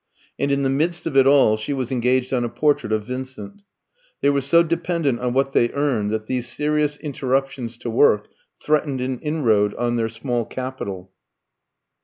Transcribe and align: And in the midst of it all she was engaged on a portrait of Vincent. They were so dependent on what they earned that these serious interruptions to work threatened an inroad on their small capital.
And 0.39 0.51
in 0.51 0.63
the 0.63 0.69
midst 0.71 1.05
of 1.05 1.15
it 1.15 1.27
all 1.27 1.57
she 1.57 1.73
was 1.73 1.91
engaged 1.91 2.33
on 2.33 2.43
a 2.43 2.49
portrait 2.49 2.91
of 2.91 3.05
Vincent. 3.05 3.61
They 4.21 4.31
were 4.31 4.41
so 4.41 4.63
dependent 4.63 5.19
on 5.19 5.31
what 5.33 5.51
they 5.51 5.69
earned 5.73 6.09
that 6.09 6.25
these 6.25 6.51
serious 6.51 6.97
interruptions 6.97 7.77
to 7.77 7.89
work 7.91 8.27
threatened 8.59 8.99
an 8.99 9.19
inroad 9.19 9.75
on 9.75 9.97
their 9.97 10.09
small 10.09 10.43
capital. 10.43 11.11